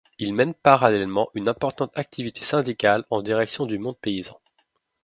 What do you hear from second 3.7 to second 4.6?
monde paysan.